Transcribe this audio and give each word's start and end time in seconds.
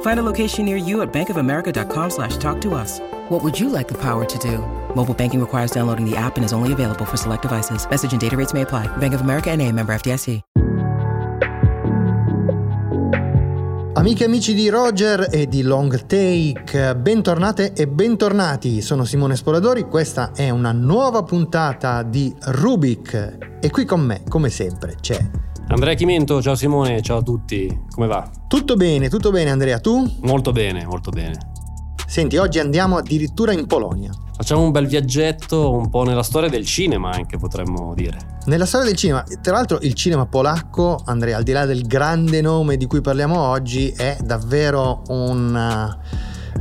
Find 0.00 0.18
a 0.18 0.22
location 0.22 0.64
near 0.64 0.78
you 0.78 1.02
at 1.02 1.12
bankofamerica.com 1.12 2.10
slash 2.10 2.38
talk 2.38 2.60
to 2.62 2.74
us. 2.74 3.00
What 3.28 3.44
would 3.44 3.58
you 3.58 3.68
like 3.68 3.86
the 3.86 3.98
power 3.98 4.24
to 4.24 4.38
do? 4.38 4.58
Mobile 4.94 5.14
banking 5.14 5.40
requires 5.40 5.70
downloading 5.70 6.08
the 6.08 6.16
app 6.16 6.36
and 6.36 6.44
is 6.44 6.54
only 6.54 6.72
available 6.72 7.04
for 7.04 7.18
select 7.18 7.42
devices. 7.42 7.86
Message 7.88 8.12
and 8.12 8.20
data 8.20 8.36
rates 8.36 8.54
may 8.54 8.62
apply. 8.62 8.88
Bank 8.96 9.14
of 9.14 9.20
America 9.20 9.50
and 9.50 9.60
a 9.60 9.70
member 9.70 9.92
FDIC. 9.94 10.42
Amiche 13.96 14.24
e 14.24 14.26
amici 14.26 14.52
di 14.52 14.68
Roger 14.68 15.28
e 15.32 15.46
di 15.48 15.62
Long 15.62 16.04
Take, 16.04 16.96
bentornate 16.96 17.72
e 17.72 17.88
bentornati. 17.88 18.82
Sono 18.82 19.04
Simone 19.04 19.36
Spoladori, 19.36 19.84
questa 19.84 20.32
è 20.34 20.50
una 20.50 20.72
nuova 20.72 21.22
puntata 21.22 22.02
di 22.02 22.30
Rubik 22.38 23.58
e 23.58 23.70
qui 23.70 23.86
con 23.86 24.02
me, 24.02 24.20
come 24.28 24.50
sempre, 24.50 24.96
c'è 25.00 25.18
Andrea 25.68 25.94
Chimento, 25.94 26.40
ciao 26.40 26.54
Simone, 26.54 27.02
ciao 27.02 27.18
a 27.18 27.22
tutti, 27.22 27.82
come 27.90 28.06
va? 28.06 28.30
Tutto 28.46 28.76
bene, 28.76 29.08
tutto 29.08 29.32
bene 29.32 29.50
Andrea, 29.50 29.80
tu? 29.80 30.08
Molto 30.20 30.52
bene, 30.52 30.86
molto 30.86 31.10
bene. 31.10 31.36
Senti, 32.06 32.36
oggi 32.36 32.60
andiamo 32.60 32.98
addirittura 32.98 33.52
in 33.52 33.66
Polonia. 33.66 34.12
Facciamo 34.36 34.62
un 34.62 34.70
bel 34.70 34.86
viaggetto 34.86 35.72
un 35.72 35.90
po' 35.90 36.04
nella 36.04 36.22
storia 36.22 36.48
del 36.48 36.64
cinema 36.64 37.10
anche 37.10 37.36
potremmo 37.36 37.94
dire. 37.94 38.16
Nella 38.44 38.64
storia 38.64 38.86
del 38.86 38.96
cinema, 38.96 39.24
tra 39.42 39.54
l'altro 39.54 39.78
il 39.80 39.94
cinema 39.94 40.24
polacco, 40.26 41.02
Andrea, 41.04 41.36
al 41.36 41.42
di 41.42 41.50
là 41.50 41.66
del 41.66 41.84
grande 41.84 42.40
nome 42.40 42.76
di 42.76 42.86
cui 42.86 43.00
parliamo 43.00 43.40
oggi, 43.40 43.88
è 43.88 44.18
davvero 44.22 45.02
una, 45.08 45.98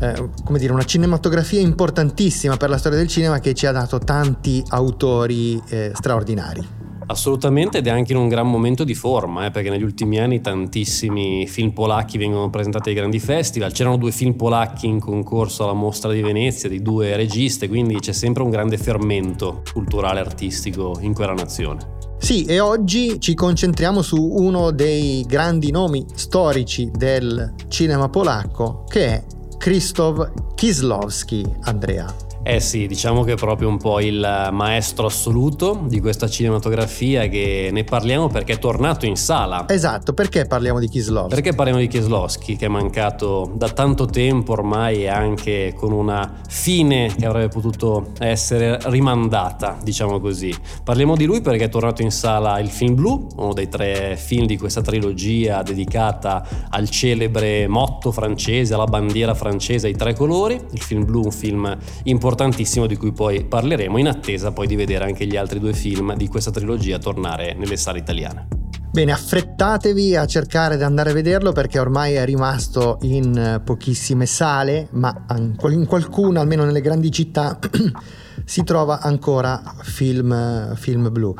eh, 0.01 0.29
come 0.43 0.57
dire, 0.57 0.73
una 0.73 0.83
cinematografia 0.83 1.59
importantissima 1.59 2.57
per 2.57 2.69
la 2.69 2.77
storia 2.79 2.97
del 2.97 3.07
cinema 3.07 3.37
che 3.37 3.53
ci 3.53 3.67
ha 3.67 3.71
dato 3.71 3.99
tanti 3.99 4.63
autori 4.69 5.61
eh, 5.67 5.91
straordinari. 5.93 6.74
Assolutamente 7.07 7.77
ed 7.77 7.87
è 7.87 7.89
anche 7.89 8.13
in 8.13 8.17
un 8.17 8.27
gran 8.27 8.49
momento 8.49 8.83
di 8.83 8.95
forma, 8.95 9.45
eh, 9.45 9.51
perché 9.51 9.69
negli 9.69 9.83
ultimi 9.83 10.19
anni 10.19 10.41
tantissimi 10.41 11.45
film 11.47 11.71
polacchi 11.71 12.17
vengono 12.17 12.49
presentati 12.49 12.89
ai 12.89 12.95
grandi 12.95 13.19
festival, 13.19 13.71
c'erano 13.71 13.97
due 13.97 14.11
film 14.11 14.33
polacchi 14.33 14.87
in 14.87 14.99
concorso 14.99 15.63
alla 15.63 15.73
mostra 15.73 16.11
di 16.11 16.21
Venezia 16.21 16.67
di 16.67 16.81
due 16.81 17.15
registe, 17.15 17.67
quindi 17.67 17.99
c'è 17.99 18.11
sempre 18.11 18.41
un 18.43 18.49
grande 18.49 18.77
fermento 18.77 19.61
culturale 19.71 20.19
artistico 20.19 20.97
in 21.01 21.13
quella 21.13 21.33
nazione. 21.33 21.93
Sì, 22.17 22.43
e 22.45 22.59
oggi 22.59 23.19
ci 23.19 23.35
concentriamo 23.35 24.01
su 24.01 24.17
uno 24.17 24.71
dei 24.71 25.23
grandi 25.27 25.69
nomi 25.69 26.05
storici 26.15 26.89
del 26.91 27.53
cinema 27.67 28.09
polacco, 28.09 28.83
che 28.87 29.05
è 29.05 29.23
Krzysztof 29.57 30.31
Kieslowski, 30.55 31.45
Andrea. 31.61 32.24
Eh 32.47 32.59
sì, 32.59 32.85
diciamo 32.85 33.23
che 33.23 33.31
è 33.31 33.35
proprio 33.35 33.67
un 33.67 33.77
po' 33.79 33.99
il 33.99 34.49
maestro 34.51 35.07
assoluto 35.07 35.81
di 35.87 35.99
questa 35.99 36.29
cinematografia 36.29 37.25
che 37.27 37.69
ne 37.71 37.83
parliamo 37.83 38.27
perché 38.27 38.53
è 38.53 38.59
tornato 38.59 39.07
in 39.07 39.15
sala. 39.15 39.67
Esatto, 39.67 40.13
perché 40.13 40.45
parliamo 40.45 40.77
di 40.77 40.87
Kieslowski? 40.87 41.33
Perché 41.33 41.53
parliamo 41.55 41.79
di 41.79 41.87
Kieslowski 41.87 42.55
che 42.55 42.67
è 42.67 42.69
mancato 42.69 43.51
da 43.55 43.69
tanto 43.69 44.05
tempo 44.05 44.51
ormai 44.51 45.05
e 45.05 45.07
anche 45.07 45.73
con 45.75 45.91
una 45.91 46.35
fine 46.47 47.11
che 47.17 47.25
avrebbe 47.25 47.47
potuto 47.47 48.11
essere 48.19 48.77
rimandata, 48.83 49.79
diciamo 49.81 50.19
così. 50.19 50.53
Parliamo 50.83 51.15
di 51.15 51.25
lui 51.25 51.41
perché 51.41 51.63
è 51.63 51.69
tornato 51.69 52.03
in 52.03 52.11
sala 52.11 52.59
il 52.59 52.69
film 52.69 52.93
Blu, 52.93 53.27
uno 53.37 53.53
dei 53.53 53.69
tre 53.69 54.17
film 54.17 54.45
di 54.45 54.59
questa 54.59 54.81
trilogia 54.81 55.63
dedicata 55.63 56.45
al 56.69 56.91
celebre 56.91 57.67
motto 57.67 58.11
francese, 58.11 58.75
alla 58.75 58.85
bandiera 58.85 59.33
francese, 59.33 59.87
ai 59.87 59.95
tre 59.95 60.13
colori. 60.13 60.61
Il 60.73 60.81
film 60.81 61.05
Blu, 61.05 61.23
un 61.23 61.31
film 61.31 61.75
importante 62.03 62.33
importantissimo 62.35 62.85
di 62.85 62.97
cui 62.97 63.13
poi 63.13 63.45
parleremo 63.45 63.97
in 63.97 64.09
attesa 64.09 64.51
poi 64.51 64.67
di 64.67 64.75
vedere 64.75 65.05
anche 65.05 65.25
gli 65.25 65.37
altri 65.37 65.57
due 65.57 65.71
film 65.71 66.13
di 66.15 66.27
questa 66.27 66.51
trilogia 66.51 66.99
tornare 66.99 67.53
nelle 67.53 67.77
sale 67.77 67.99
italiane. 67.99 68.47
Bene, 68.91 69.13
affrettatevi 69.13 70.17
a 70.17 70.25
cercare 70.25 70.75
di 70.75 70.83
andare 70.83 71.11
a 71.11 71.13
vederlo 71.13 71.53
perché 71.53 71.79
ormai 71.79 72.15
è 72.15 72.25
rimasto 72.25 72.97
in 73.03 73.61
pochissime 73.63 74.25
sale, 74.25 74.89
ma 74.91 75.25
in 75.37 75.85
qualcuna, 75.87 76.41
almeno 76.41 76.65
nelle 76.65 76.81
grandi 76.81 77.09
città, 77.09 77.57
si 78.43 78.63
trova 78.63 78.99
ancora 78.99 79.61
film, 79.81 80.75
film 80.75 81.09
blu. 81.11 81.33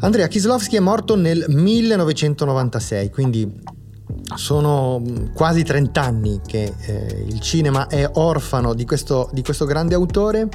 Andrea 0.00 0.28
Kislovski 0.28 0.76
è 0.76 0.80
morto 0.80 1.16
nel 1.16 1.44
1996, 1.48 3.10
quindi 3.10 3.52
sono 4.34 5.02
quasi 5.32 5.62
30 5.62 6.02
anni 6.02 6.40
che 6.44 6.74
eh, 6.80 7.24
il 7.26 7.40
cinema 7.40 7.86
è 7.86 8.08
orfano 8.14 8.74
di 8.74 8.84
questo, 8.84 9.28
di 9.32 9.42
questo 9.42 9.64
grande 9.64 9.94
autore. 9.94 10.48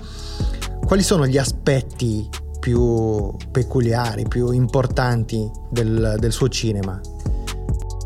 Quali 0.85 1.03
sono 1.03 1.27
gli 1.27 1.37
aspetti 1.37 2.27
più 2.59 3.33
peculiari, 3.51 4.27
più 4.27 4.51
importanti 4.51 5.49
del, 5.69 6.15
del 6.19 6.31
suo 6.31 6.49
cinema? 6.49 6.99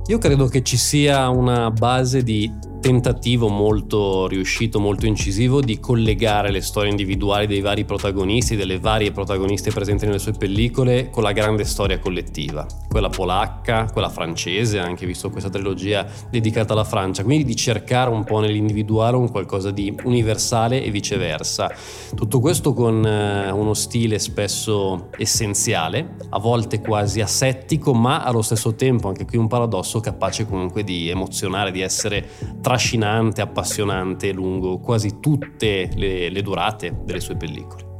Io 0.08 0.18
credo 0.18 0.48
che 0.48 0.64
ci 0.64 0.78
sia 0.78 1.30
una 1.30 1.72
base 1.72 2.24
di 2.24 2.52
tentativo 2.84 3.48
molto 3.48 4.28
riuscito, 4.28 4.78
molto 4.78 5.06
incisivo 5.06 5.62
di 5.62 5.80
collegare 5.80 6.52
le 6.52 6.60
storie 6.60 6.90
individuali 6.90 7.48
dei 7.48 7.62
vari 7.62 7.86
protagonisti, 7.86 8.58
delle 8.58 8.78
varie 8.78 9.14
protagoniste 9.14 9.72
presenti 9.72 10.06
nelle 10.06 10.20
sue 10.20 10.34
pellicole, 10.34 11.10
con 11.10 11.24
la 11.24 11.32
grande 11.32 11.64
storia 11.64 11.98
collettiva, 12.00 12.68
quella 12.90 13.08
polacca, 13.08 13.88
quella 13.90 14.10
francese, 14.10 14.80
anche 14.80 15.06
visto 15.06 15.30
questa 15.30 15.50
trilogia 15.50 16.06
dedicata 16.30 16.74
alla 16.74 16.84
Francia, 16.84 17.24
quindi 17.24 17.46
di 17.46 17.56
cercare 17.56 18.10
un 18.10 18.26
po' 18.26 18.42
nell'individuare 18.42 19.16
un 19.16 19.32
qualcosa 19.32 19.72
di 19.72 19.96
universale 20.04 20.84
e 20.84 20.92
viceversa. 20.92 21.74
Tutto 22.14 22.42
questo 22.42 22.74
con 22.74 23.06
eh, 23.06 23.50
uno 23.50 23.74
stile 23.74 24.20
spesso 24.20 25.08
essenziale, 25.16 26.16
a 26.32 26.40
volte 26.40 26.82
quasi 26.82 27.22
asettico, 27.22 27.94
ma 27.94 28.24
allo 28.24 28.42
stesso 28.42 28.76
tempo, 28.76 29.08
anche 29.08 29.24
qui 29.24 29.38
un 29.38 29.48
paradosso, 29.48 30.02
capace 30.02 30.46
comunque 30.46 30.84
di 30.84 31.08
emozionare, 31.08 31.72
di 31.72 31.80
essere 31.80 32.28
tra 32.60 32.72
trascinante, 32.74 33.42
appassionante 33.42 34.32
lungo 34.32 34.80
quasi 34.80 35.20
tutte 35.20 35.92
le, 35.94 36.30
le 36.30 36.42
durate 36.42 37.02
delle 37.06 37.20
sue 37.20 37.36
pellicole. 37.36 37.94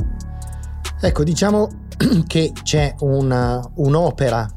Ecco, 1.00 1.24
diciamo 1.24 1.70
che 2.26 2.52
c'è 2.64 2.96
una, 3.02 3.62
un'opera 3.76 4.50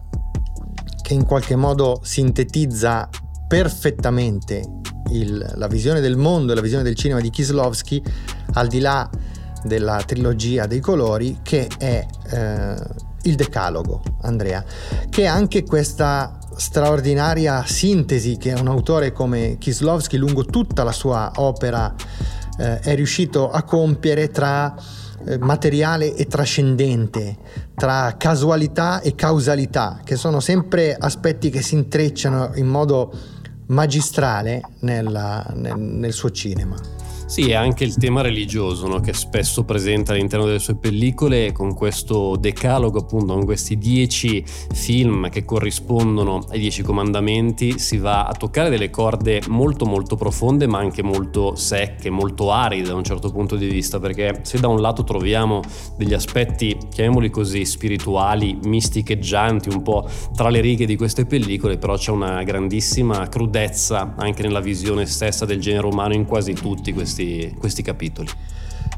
che 1.02 1.12
in 1.12 1.26
qualche 1.26 1.54
modo 1.54 2.00
sintetizza 2.02 3.10
perfettamente 3.46 4.64
il, 5.10 5.52
la 5.56 5.66
visione 5.66 6.00
del 6.00 6.16
mondo 6.16 6.52
e 6.52 6.54
la 6.54 6.62
visione 6.62 6.82
del 6.82 6.94
cinema 6.94 7.20
di 7.20 7.28
Kislovski, 7.28 8.02
al 8.54 8.68
di 8.68 8.80
là 8.80 9.08
della 9.64 10.02
trilogia 10.06 10.66
dei 10.66 10.80
colori, 10.80 11.40
che 11.42 11.68
è 11.76 12.06
eh, 12.30 12.76
il 13.24 13.34
Decalogo, 13.34 14.02
Andrea, 14.22 14.64
che 15.10 15.24
è 15.24 15.26
anche 15.26 15.62
questa 15.62 16.38
straordinaria 16.56 17.64
sintesi 17.66 18.36
che 18.36 18.52
un 18.52 18.68
autore 18.68 19.12
come 19.12 19.56
Kislovski 19.58 20.16
lungo 20.16 20.44
tutta 20.44 20.82
la 20.82 20.92
sua 20.92 21.32
opera 21.36 21.94
eh, 22.58 22.80
è 22.80 22.94
riuscito 22.94 23.50
a 23.50 23.62
compiere 23.62 24.30
tra 24.30 24.74
eh, 25.26 25.38
materiale 25.38 26.14
e 26.14 26.26
trascendente, 26.26 27.36
tra 27.74 28.14
casualità 28.16 29.00
e 29.00 29.14
causalità, 29.14 30.00
che 30.04 30.16
sono 30.16 30.40
sempre 30.40 30.94
aspetti 30.94 31.50
che 31.50 31.62
si 31.62 31.74
intrecciano 31.74 32.52
in 32.54 32.66
modo 32.66 33.12
magistrale 33.66 34.62
nella, 34.80 35.44
nel, 35.54 35.78
nel 35.78 36.12
suo 36.12 36.30
cinema. 36.30 36.95
Sì, 37.26 37.50
è 37.50 37.54
anche 37.54 37.82
il 37.82 37.96
tema 37.96 38.20
religioso 38.20 38.86
no? 38.86 39.00
che 39.00 39.12
spesso 39.12 39.64
presenta 39.64 40.12
all'interno 40.12 40.46
delle 40.46 40.60
sue 40.60 40.76
pellicole 40.76 41.50
con 41.50 41.74
questo 41.74 42.36
decalogo, 42.36 43.00
appunto, 43.00 43.34
con 43.34 43.44
questi 43.44 43.76
dieci 43.76 44.44
film 44.46 45.28
che 45.28 45.44
corrispondono 45.44 46.44
ai 46.50 46.60
dieci 46.60 46.82
comandamenti, 46.82 47.80
si 47.80 47.98
va 47.98 48.26
a 48.26 48.32
toccare 48.32 48.70
delle 48.70 48.90
corde 48.90 49.42
molto 49.48 49.86
molto 49.86 50.14
profonde 50.14 50.68
ma 50.68 50.78
anche 50.78 51.02
molto 51.02 51.56
secche, 51.56 52.10
molto 52.10 52.52
aride 52.52 52.86
da 52.86 52.94
un 52.94 53.02
certo 53.02 53.32
punto 53.32 53.56
di 53.56 53.66
vista, 53.66 53.98
perché 53.98 54.42
se 54.42 54.60
da 54.60 54.68
un 54.68 54.80
lato 54.80 55.02
troviamo 55.02 55.62
degli 55.96 56.14
aspetti, 56.14 56.78
chiamiamoli 56.88 57.28
così, 57.30 57.64
spirituali, 57.64 58.56
misticheggianti, 58.62 59.68
un 59.68 59.82
po' 59.82 60.08
tra 60.32 60.48
le 60.48 60.60
righe 60.60 60.86
di 60.86 60.94
queste 60.94 61.26
pellicole, 61.26 61.76
però 61.76 61.96
c'è 61.96 62.12
una 62.12 62.44
grandissima 62.44 63.28
crudezza 63.28 64.14
anche 64.16 64.42
nella 64.42 64.60
visione 64.60 65.06
stessa 65.06 65.44
del 65.44 65.58
genere 65.58 65.88
umano 65.88 66.14
in 66.14 66.24
quasi 66.24 66.52
tutti 66.52 66.92
questi 66.92 67.14
questi, 67.16 67.54
questi 67.58 67.82
capitoli. 67.82 68.28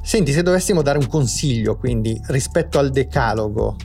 Senti, 0.02 0.32
se 0.32 0.42
dovessimo 0.42 0.82
dare 0.82 0.98
un 0.98 1.06
consiglio, 1.06 1.76
quindi 1.76 2.20
rispetto 2.26 2.78
al 2.78 2.90
decalogo, 2.90 3.76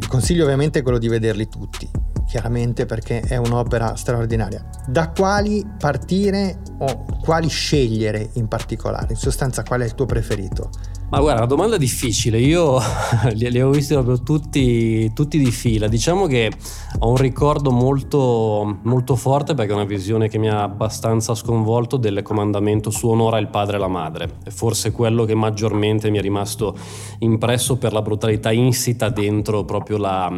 il 0.00 0.08
consiglio 0.08 0.44
ovviamente 0.44 0.78
è 0.78 0.82
quello 0.82 0.98
di 0.98 1.08
vederli 1.08 1.48
tutti, 1.48 1.88
chiaramente 2.26 2.86
perché 2.86 3.20
è 3.20 3.36
un'opera 3.36 3.94
straordinaria. 3.94 4.64
Da 4.86 5.10
quali 5.10 5.64
partire 5.78 6.60
o 6.78 7.04
quali 7.22 7.48
scegliere 7.48 8.30
in 8.34 8.48
particolare? 8.48 9.08
In 9.10 9.16
sostanza, 9.16 9.62
qual 9.62 9.82
è 9.82 9.84
il 9.84 9.94
tuo 9.94 10.06
preferito? 10.06 10.70
Ma 11.08 11.20
guarda, 11.20 11.42
una 11.42 11.46
domanda 11.46 11.76
difficile, 11.76 12.40
io 12.40 12.78
li, 13.34 13.48
li, 13.48 13.60
avevo 13.60 13.70
visti 13.70 13.94
proprio 13.94 14.20
tutti, 14.24 15.12
tutti, 15.12 15.38
di 15.38 15.52
fila. 15.52 15.86
Diciamo 15.86 16.26
che 16.26 16.50
ho 16.98 17.10
un 17.10 17.16
ricordo 17.16 17.70
molto, 17.70 18.78
molto 18.82 19.14
forte 19.14 19.54
perché 19.54 19.70
è 19.70 19.74
una 19.76 19.84
visione 19.84 20.28
che 20.28 20.38
mi 20.38 20.48
ha 20.48 20.64
abbastanza 20.64 21.36
sconvolto 21.36 21.96
del 21.96 22.22
comandamento 22.22 22.90
su 22.90 23.06
onora 23.06 23.38
il 23.38 23.46
padre 23.46 23.76
e 23.76 23.78
la 23.78 23.86
madre. 23.86 24.38
È 24.42 24.50
forse 24.50 24.90
quello 24.90 25.24
che 25.24 25.36
maggiormente 25.36 26.10
mi 26.10 26.18
è 26.18 26.20
rimasto 26.20 26.76
impresso 27.20 27.76
per 27.76 27.92
la 27.92 28.02
brutalità 28.02 28.50
insita 28.50 29.08
dentro 29.08 29.64
proprio 29.64 29.98
la, 29.98 30.28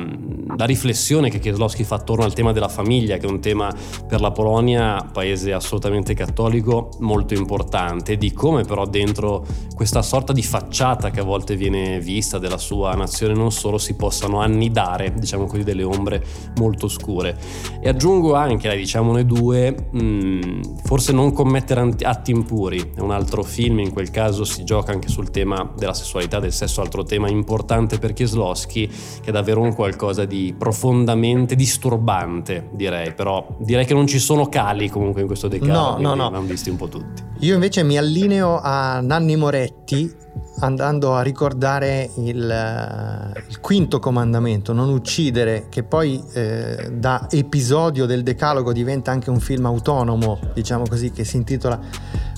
la 0.54 0.64
riflessione 0.66 1.30
che 1.30 1.38
Kieslowski 1.38 1.82
fa 1.82 1.94
attorno 1.94 2.24
al 2.24 2.34
tema 2.34 2.52
della 2.52 2.68
famiglia, 2.68 3.16
che 3.16 3.26
è 3.26 3.30
un 3.30 3.40
tema 3.40 3.74
per 4.06 4.20
la 4.20 4.32
Polonia, 4.32 5.02
paese 5.10 5.54
assolutamente 5.54 6.12
cattolico, 6.12 6.90
molto 6.98 7.32
importante, 7.32 8.18
di 8.18 8.34
come 8.34 8.64
però 8.64 8.84
dentro 8.84 9.46
questa 9.74 10.02
sorta 10.02 10.34
di 10.34 10.42
facciata 10.58 11.10
che 11.10 11.20
a 11.20 11.22
volte 11.22 11.54
viene 11.54 12.00
vista 12.00 12.38
della 12.38 12.58
sua 12.58 12.94
nazione 12.94 13.32
non 13.32 13.52
solo 13.52 13.78
si 13.78 13.94
possano 13.94 14.40
annidare, 14.40 15.14
diciamo 15.14 15.46
così, 15.46 15.62
delle 15.62 15.84
ombre 15.84 16.24
molto 16.56 16.88
scure. 16.88 17.36
E 17.80 17.88
aggiungo 17.88 18.34
anche, 18.34 18.74
diciamo 18.76 19.12
noi 19.12 19.24
due, 19.24 19.88
mh, 19.90 20.00
mm, 20.02 20.62
forse 20.84 21.12
non 21.12 21.32
commettere 21.32 21.94
atti 22.02 22.32
impuri, 22.32 22.92
è 22.96 23.00
un 23.00 23.12
altro 23.12 23.44
film, 23.44 23.78
in 23.78 23.92
quel 23.92 24.10
caso 24.10 24.44
si 24.44 24.64
gioca 24.64 24.90
anche 24.90 25.08
sul 25.08 25.30
tema 25.30 25.72
della 25.76 25.94
sessualità, 25.94 26.40
del 26.40 26.52
sesso, 26.52 26.80
altro 26.80 27.04
tema 27.04 27.28
importante 27.28 27.98
per 27.98 28.12
Kieslowski, 28.12 28.88
che 28.88 29.28
è 29.28 29.30
davvero 29.30 29.60
un 29.60 29.74
qualcosa 29.74 30.24
di 30.24 30.54
profondamente 30.58 31.54
disturbante, 31.54 32.70
direi, 32.72 33.14
però 33.14 33.46
direi 33.60 33.86
che 33.86 33.94
non 33.94 34.08
ci 34.08 34.18
sono 34.18 34.48
cali 34.48 34.88
comunque 34.88 35.20
in 35.20 35.28
questo 35.28 35.46
decalogo, 35.46 36.00
no, 36.00 36.14
no, 36.14 36.24
no. 36.24 36.30
l'hanno 36.30 36.46
visti 36.46 36.68
un 36.68 36.76
po' 36.76 36.88
tutti. 36.88 37.22
Io 37.40 37.54
invece 37.54 37.84
mi 37.84 37.96
allineo 37.96 38.58
a 38.60 39.00
Nanni 39.00 39.36
Moretti 39.36 40.26
andando 40.60 41.14
a 41.14 41.22
ricordare 41.22 42.10
il, 42.16 42.50
eh, 42.50 43.44
il, 43.48 43.60
quinto 43.60 43.98
comandamento, 43.98 44.72
non 44.72 44.88
uccidere, 44.88 45.66
che 45.68 45.82
poi 45.82 46.22
eh, 46.32 46.90
da 46.92 47.26
episodio 47.30 48.06
del 48.06 48.22
Decalogo 48.22 48.72
diventa 48.72 49.10
anche 49.10 49.30
un 49.30 49.40
film 49.40 49.66
autonomo, 49.66 50.38
diciamo 50.54 50.84
così, 50.88 51.10
che 51.10 51.24
si 51.24 51.36
intitola 51.36 51.78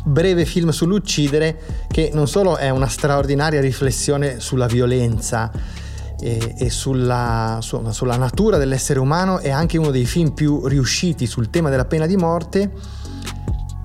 Breve 0.04 0.44
film 0.44 0.70
sull'uccidere, 0.70 1.58
che 1.88 2.10
non 2.12 2.26
solo 2.26 2.56
è 2.56 2.70
una 2.70 2.88
straordinaria 2.88 3.60
riflessione 3.60 4.40
sulla 4.40 4.66
violenza, 4.66 5.50
e, 6.22 6.68
sulla, 6.68 7.58
su, 7.62 7.82
sulla 7.90 8.16
natura 8.16 8.58
dell'essere 8.58 8.98
umano, 8.98 9.38
è 9.38 9.50
anche 9.50 9.78
uno 9.78 9.90
dei 9.90 10.04
film 10.04 10.32
più 10.32 10.66
riusciti 10.66 11.26
sul 11.26 11.48
tema 11.48 11.70
della 11.70 11.86
pena 11.86 12.04
di 12.06 12.16
morte 12.16 12.98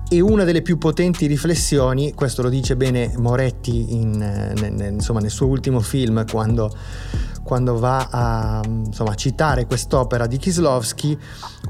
e 0.08 0.20
una 0.20 0.44
delle 0.44 0.62
più 0.62 0.78
potenti 0.78 1.26
riflessioni, 1.26 2.14
questo 2.14 2.42
lo 2.42 2.48
dice 2.48 2.76
bene 2.76 3.12
Moretti 3.16 3.94
in, 3.94 4.10
nel, 4.12 4.92
insomma, 4.92 5.18
nel 5.18 5.30
suo 5.30 5.48
ultimo 5.48 5.80
film 5.80 6.24
quando, 6.30 6.72
quando 7.42 7.76
va 7.78 8.08
a 8.10 8.60
insomma, 8.64 9.14
citare 9.16 9.66
quest'opera 9.66 10.26
di 10.26 10.36
Kislovsky, 10.36 11.18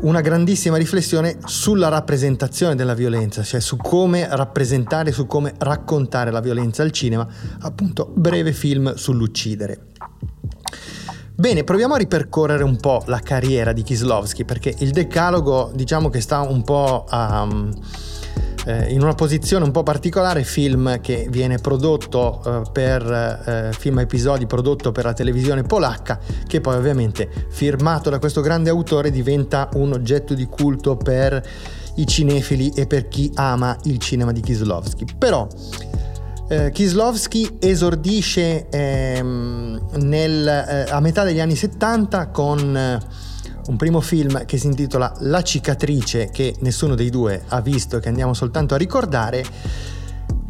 una 0.01 0.21
grandissima 0.21 0.77
riflessione 0.77 1.39
sulla 1.47 1.89
rappresentazione 1.89 2.75
della 2.75 2.95
violenza, 2.95 3.43
cioè 3.43 3.61
su 3.61 3.79
come 3.79 4.29
rappresentare, 4.31 5.13
su 5.13 5.27
come 5.27 5.55
raccontare 5.57 6.31
la 6.31 6.41
violenza 6.41 6.83
al 6.83 6.91
cinema, 6.91 7.27
appunto 7.61 8.13
breve 8.15 8.53
film 8.53 8.95
sull'uccidere. 8.95 9.87
Bene, 11.35 11.65
proviamo 11.65 11.95
a 11.95 11.99
ripercorrere 11.99 12.65
un 12.65 12.77
po' 12.77 13.03
la 13.07 13.21
carriera 13.21 13.73
di 13.73 13.83
Kislovsky 13.83 14.45
perché 14.45 14.75
il 14.79 14.91
decalogo 14.91 15.71
diciamo 15.75 16.11
che 16.11 16.21
sta 16.21 16.41
un 16.41 16.63
po' 16.63 17.07
a... 17.09 17.43
Um, 17.43 17.73
eh, 18.67 18.93
in 18.93 19.01
una 19.01 19.15
posizione 19.15 19.65
un 19.65 19.71
po' 19.71 19.83
particolare, 19.83 20.43
film 20.43 21.01
che 21.01 21.29
viene 21.31 21.59
prodotto 21.59 22.43
eh, 22.45 22.63
per 22.71 23.03
eh, 23.03 23.71
film 23.79 24.01
episodi 24.01 24.47
prodotto 24.47 24.93
per 24.93 25.05
la 25.05 25.13
televisione 25.13 25.63
polacca, 25.63 26.19
che 26.47 26.61
poi 26.61 26.75
ovviamente 26.77 27.29
firmato 27.49 28.11
da 28.11 28.19
questo 28.19 28.41
grande 28.41 28.69
autore 28.69 29.11
diventa 29.11 29.69
un 29.75 29.93
oggetto 29.93 30.35
di 30.35 30.47
culto 30.47 30.97
per 30.97 31.43
i 31.95 32.07
cinefili 32.07 32.71
e 32.75 32.87
per 32.87 33.09
chi 33.09 33.31
ama 33.35 33.77
il 33.85 33.99
cinema 33.99 34.33
di 34.33 34.41
Kislovsky. 34.41 35.05
Però 35.17 35.47
eh, 36.49 36.71
Kislovsky 36.71 37.57
esordisce 37.61 38.69
ehm, 38.69 39.81
nel, 40.03 40.47
eh, 40.47 40.87
a 40.91 41.01
metà 41.01 41.25
degli 41.25 41.41
anni 41.41 41.57
70 41.57 42.29
con 42.29 42.77
eh, 42.77 42.99
un 43.67 43.77
primo 43.77 44.01
film 44.01 44.45
che 44.45 44.59
si 44.59 44.67
intitola 44.67 45.13
La 45.21 45.43
cicatrice, 45.43 46.31
che 46.31 46.55
nessuno 46.61 46.95
dei 46.95 47.11
due 47.11 47.45
ha 47.49 47.61
visto 47.61 47.97
e 47.97 48.01
che 48.01 48.09
andiamo 48.09 48.35
soltanto 48.35 48.75
a 48.75 48.79
ricordare. 48.79 49.45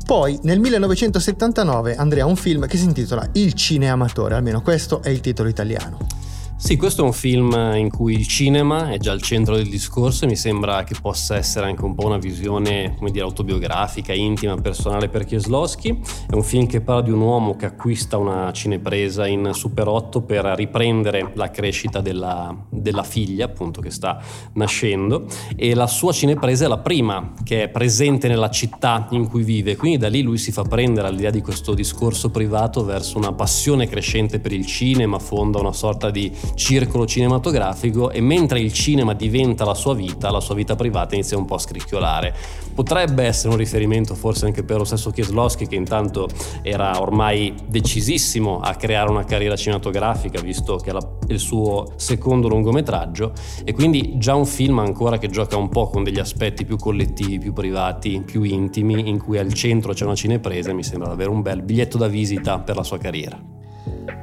Poi 0.04 0.38
nel 0.42 0.60
1979 0.60 1.96
Andrea 1.96 2.26
un 2.26 2.36
film 2.36 2.66
che 2.66 2.76
si 2.76 2.84
intitola 2.84 3.28
Il 3.32 3.54
cineamatore, 3.54 4.34
almeno 4.34 4.62
questo 4.62 5.02
è 5.02 5.08
il 5.08 5.20
titolo 5.20 5.48
italiano. 5.48 6.15
Sì, 6.58 6.76
questo 6.76 7.02
è 7.02 7.04
un 7.04 7.12
film 7.12 7.52
in 7.76 7.90
cui 7.90 8.14
il 8.14 8.26
cinema 8.26 8.90
è 8.90 8.96
già 8.96 9.12
al 9.12 9.20
centro 9.20 9.56
del 9.56 9.68
discorso 9.68 10.24
e 10.24 10.28
mi 10.28 10.36
sembra 10.36 10.84
che 10.84 10.94
possa 11.00 11.36
essere 11.36 11.66
anche 11.66 11.84
un 11.84 11.94
po' 11.94 12.06
una 12.06 12.16
visione, 12.16 12.94
come 12.96 13.10
dire, 13.10 13.24
autobiografica, 13.24 14.14
intima, 14.14 14.56
personale 14.56 15.10
per 15.10 15.26
Kieslowski. 15.26 16.00
È 16.26 16.34
un 16.34 16.42
film 16.42 16.66
che 16.66 16.80
parla 16.80 17.02
di 17.02 17.10
un 17.10 17.20
uomo 17.20 17.56
che 17.56 17.66
acquista 17.66 18.16
una 18.16 18.50
cinepresa 18.52 19.26
in 19.26 19.50
Super 19.52 19.86
8 19.86 20.22
per 20.22 20.44
riprendere 20.56 21.30
la 21.34 21.50
crescita 21.50 22.00
della, 22.00 22.56
della 22.70 23.02
figlia, 23.02 23.44
appunto, 23.44 23.82
che 23.82 23.90
sta 23.90 24.18
nascendo 24.54 25.26
e 25.56 25.74
la 25.74 25.86
sua 25.86 26.12
cinepresa 26.12 26.64
è 26.64 26.68
la 26.68 26.78
prima 26.78 27.34
che 27.44 27.64
è 27.64 27.68
presente 27.68 28.28
nella 28.28 28.48
città 28.48 29.08
in 29.10 29.28
cui 29.28 29.42
vive, 29.42 29.76
quindi 29.76 29.98
da 29.98 30.08
lì 30.08 30.22
lui 30.22 30.38
si 30.38 30.52
fa 30.52 30.62
prendere 30.62 31.08
all'idea 31.08 31.30
di 31.30 31.42
questo 31.42 31.74
discorso 31.74 32.30
privato 32.30 32.82
verso 32.82 33.18
una 33.18 33.34
passione 33.34 33.86
crescente 33.86 34.40
per 34.40 34.52
il 34.52 34.64
cinema, 34.64 35.18
fonda 35.18 35.60
una 35.60 35.74
sorta 35.74 36.10
di 36.10 36.32
circolo 36.54 37.06
cinematografico 37.06 38.10
e 38.10 38.20
mentre 38.20 38.60
il 38.60 38.72
cinema 38.72 39.14
diventa 39.14 39.64
la 39.64 39.74
sua 39.74 39.94
vita, 39.94 40.30
la 40.30 40.40
sua 40.40 40.54
vita 40.54 40.74
privata 40.74 41.14
inizia 41.14 41.36
un 41.36 41.44
po' 41.44 41.54
a 41.54 41.58
scricchiolare. 41.58 42.34
Potrebbe 42.74 43.24
essere 43.24 43.50
un 43.50 43.58
riferimento 43.58 44.14
forse 44.14 44.46
anche 44.46 44.62
per 44.62 44.78
lo 44.78 44.84
stesso 44.84 45.10
Kieslowski 45.10 45.66
che 45.66 45.76
intanto 45.76 46.28
era 46.62 47.00
ormai 47.00 47.54
decisissimo 47.66 48.60
a 48.60 48.74
creare 48.74 49.10
una 49.10 49.24
carriera 49.24 49.56
cinematografica 49.56 50.40
visto 50.40 50.76
che 50.76 50.90
è 50.90 50.94
il 51.28 51.38
suo 51.38 51.92
secondo 51.96 52.48
lungometraggio 52.48 53.32
e 53.64 53.72
quindi 53.72 54.14
già 54.18 54.34
un 54.34 54.46
film 54.46 54.78
ancora 54.78 55.18
che 55.18 55.28
gioca 55.28 55.56
un 55.56 55.68
po' 55.68 55.88
con 55.88 56.04
degli 56.04 56.18
aspetti 56.18 56.64
più 56.64 56.76
collettivi, 56.76 57.38
più 57.38 57.52
privati, 57.52 58.22
più 58.24 58.42
intimi 58.42 59.08
in 59.08 59.18
cui 59.18 59.38
al 59.38 59.52
centro 59.52 59.92
c'è 59.92 60.04
una 60.04 60.14
cinepresa 60.14 60.72
mi 60.72 60.82
sembra 60.82 61.08
davvero 61.08 61.30
un 61.30 61.42
bel 61.42 61.62
biglietto 61.62 61.98
da 61.98 62.08
visita 62.08 62.58
per 62.60 62.76
la 62.76 62.82
sua 62.82 62.98
carriera. 62.98 63.55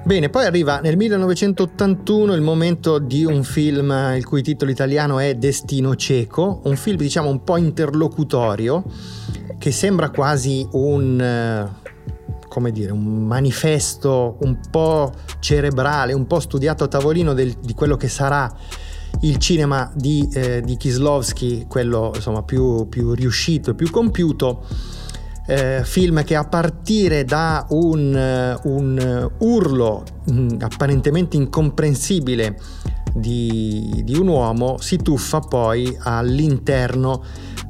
Bene, 0.05 0.29
poi 0.29 0.45
arriva 0.45 0.81
nel 0.81 0.97
1981 0.97 2.33
il 2.33 2.41
momento 2.41 2.99
di 2.99 3.23
un 3.23 3.41
film 3.45 3.89
il 4.17 4.25
cui 4.25 4.43
titolo 4.43 4.69
italiano 4.69 5.17
è 5.17 5.35
Destino 5.35 5.95
cieco, 5.95 6.59
un 6.65 6.75
film 6.75 6.97
diciamo 6.97 7.29
un 7.29 7.41
po' 7.45 7.55
interlocutorio 7.55 8.83
che 9.57 9.71
sembra 9.71 10.09
quasi 10.09 10.67
un 10.73 11.21
eh, 11.21 11.81
come 12.49 12.71
dire, 12.71 12.91
un 12.91 13.25
manifesto 13.25 14.35
un 14.41 14.59
po' 14.69 15.13
cerebrale, 15.39 16.11
un 16.11 16.27
po' 16.27 16.41
studiato 16.41 16.83
a 16.83 16.87
tavolino 16.89 17.33
del, 17.33 17.53
di 17.61 17.73
quello 17.73 17.95
che 17.95 18.09
sarà 18.09 18.53
il 19.21 19.37
cinema 19.37 19.89
di, 19.95 20.27
eh, 20.33 20.59
di 20.59 20.75
Kislovsky, 20.75 21.65
quello 21.65 22.11
insomma 22.13 22.43
più, 22.43 22.89
più 22.89 23.13
riuscito 23.13 23.71
e 23.71 23.73
più 23.73 23.89
compiuto 23.89 24.65
eh, 25.45 25.81
film 25.83 26.23
che 26.23 26.35
a 26.35 26.45
partire 26.45 27.25
da 27.25 27.65
un, 27.69 28.15
eh, 28.15 28.59
un 28.63 29.31
urlo 29.39 30.03
mh, 30.25 30.33
mm, 30.33 30.49
apparentemente 30.61 31.37
incomprensibile 31.37 32.57
di, 33.13 34.01
di 34.03 34.17
un 34.17 34.27
uomo 34.27 34.77
si 34.79 34.97
tuffa 34.97 35.39
poi 35.39 35.95
all'interno 35.99 37.23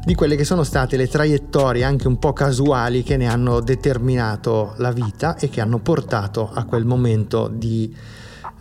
di 0.06 0.15
quelle 0.15 0.36
che 0.36 0.44
sono 0.44 0.63
state 0.63 0.98
le 0.98 1.08
traiettorie 1.08 1.84
anche 1.84 2.08
un 2.08 2.18
po' 2.18 2.34
casuali 2.34 3.03
che 3.03 3.18
ne 3.18 3.27
hanno 3.27 3.62
determinato 3.62 4.74
la 4.77 4.92
vita 4.92 5.36
e 5.38 5.50
che 5.50 5.62
hanno 5.62 5.80
portato 5.80 6.50
a 6.53 6.65
quel 6.65 6.86
momento 6.86 7.50
di 7.51 7.94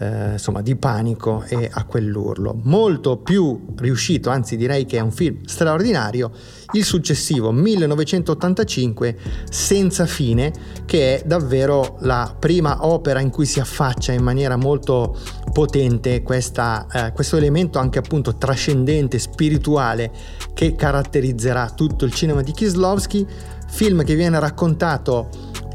eh, 0.02 0.32
insomma, 0.32 0.62
di 0.62 0.74
panico 0.74 1.44
e 1.46 1.70
a 1.72 1.84
quell'urlo. 1.84 2.58
Molto 2.64 3.18
più 3.18 3.66
riuscito, 3.76 4.30
anzi 4.30 4.56
direi 4.56 4.84
che 4.84 4.96
è 4.96 5.00
un 5.00 5.12
film 5.12 5.44
straordinario, 5.44 6.32
il 6.72 6.84
successivo 6.84 7.52
1985 7.52 9.16
Senza 9.48 10.06
fine, 10.06 10.52
che 10.86 11.18
è 11.18 11.22
davvero 11.24 11.98
la 12.00 12.34
prima 12.38 12.86
opera 12.86 13.20
in 13.20 13.30
cui 13.30 13.46
si 13.46 13.60
affaccia 13.60 14.12
in 14.12 14.22
maniera 14.22 14.56
molto 14.56 15.16
potente 15.52 16.22
questa, 16.22 16.86
eh, 16.90 17.12
questo 17.12 17.36
elemento 17.36 17.78
anche 17.78 17.98
appunto 17.98 18.36
trascendente, 18.36 19.18
spirituale 19.18 20.10
che 20.54 20.74
caratterizzerà 20.74 21.70
tutto 21.70 22.04
il 22.04 22.12
cinema 22.12 22.42
di 22.42 22.52
Kislovsky, 22.52 23.26
film 23.68 24.02
che 24.04 24.14
viene 24.14 24.40
raccontato 24.40 25.28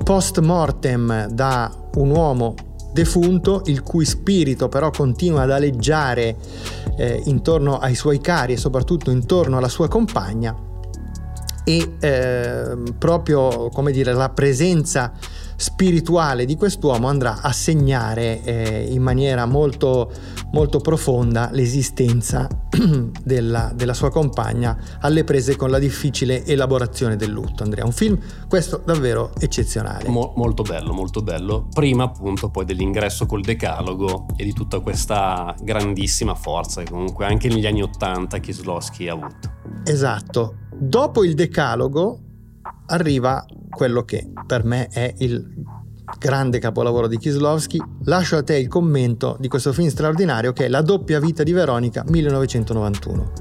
post 0.03 0.39
mortem 0.39 1.27
da 1.27 1.71
un 1.95 2.09
uomo 2.09 2.55
defunto, 2.91 3.61
il 3.65 3.83
cui 3.83 4.05
spirito 4.05 4.69
però 4.69 4.89
continua 4.89 5.43
ad 5.43 5.51
aleggiare 5.51 6.35
eh, 6.97 7.21
intorno 7.25 7.77
ai 7.77 7.95
suoi 7.95 8.19
cari 8.19 8.53
e 8.53 8.57
soprattutto 8.57 9.11
intorno 9.11 9.57
alla 9.57 9.69
sua 9.69 9.87
compagna. 9.87 10.55
E 11.63 11.95
eh, 11.99 12.77
proprio 12.97 13.69
come 13.69 13.91
dire 13.91 14.13
la 14.13 14.29
presenza 14.29 15.11
spirituale 15.57 16.45
di 16.45 16.55
quest'uomo 16.55 17.07
andrà 17.07 17.41
a 17.41 17.51
segnare 17.51 18.43
eh, 18.43 18.87
in 18.91 19.01
maniera 19.01 19.45
molto, 19.45 20.11
molto 20.51 20.79
profonda 20.79 21.49
l'esistenza 21.51 22.47
della, 23.23 23.71
della, 23.73 23.95
sua 23.95 24.11
compagna 24.11 24.77
alle 25.01 25.23
prese 25.23 25.55
con 25.55 25.71
la 25.71 25.79
difficile 25.79 26.45
elaborazione 26.45 27.15
del 27.15 27.31
lutto. 27.31 27.63
Andrea, 27.63 27.83
un 27.85 27.91
film 27.91 28.19
questo 28.47 28.81
davvero 28.85 29.31
eccezionale. 29.39 30.07
Mo- 30.07 30.33
molto 30.35 30.61
bello, 30.61 30.93
molto 30.93 31.21
bello. 31.23 31.67
Prima 31.73 32.03
appunto 32.03 32.49
poi 32.49 32.63
dell'ingresso 32.63 33.25
col 33.25 33.41
decalogo 33.41 34.27
e 34.35 34.43
di 34.43 34.53
tutta 34.53 34.79
questa 34.79 35.55
grandissima 35.59 36.35
forza 36.35 36.83
che 36.83 36.91
comunque 36.91 37.25
anche 37.25 37.47
negli 37.47 37.65
anni 37.65 37.81
Ottanta 37.81 38.37
Kieslowski 38.37 39.07
ha 39.07 39.13
avuto. 39.13 39.55
Esatto. 39.83 40.57
Dopo 40.79 41.23
il 41.23 41.33
decalogo 41.33 42.19
arriva 42.87 43.45
quello 43.69 44.03
che 44.03 44.27
per 44.45 44.63
me 44.63 44.87
è 44.87 45.13
il 45.19 45.45
grande 46.17 46.59
capolavoro 46.59 47.07
di 47.07 47.17
Kislovski, 47.17 47.81
lascio 48.05 48.37
a 48.37 48.43
te 48.43 48.57
il 48.57 48.67
commento 48.67 49.37
di 49.39 49.47
questo 49.47 49.73
film 49.73 49.89
straordinario 49.89 50.53
che 50.53 50.65
è 50.65 50.69
La 50.69 50.81
doppia 50.81 51.19
vita 51.19 51.43
di 51.43 51.51
Veronica 51.51 52.03
1991. 52.07 53.31